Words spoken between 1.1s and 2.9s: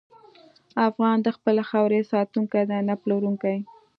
د خپلې خاورې ساتونکی دی،